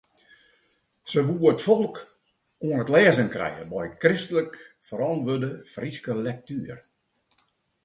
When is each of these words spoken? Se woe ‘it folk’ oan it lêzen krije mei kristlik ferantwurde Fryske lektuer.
Se 1.11 1.21
woe 1.27 1.47
‘it 1.55 1.65
folk’ 1.65 1.95
oan 2.65 2.81
it 2.83 2.93
lêzen 2.95 3.31
krije 3.35 3.63
mei 3.71 3.87
kristlik 4.01 4.51
ferantwurde 4.87 5.51
Fryske 5.73 6.11
lektuer. 6.25 6.79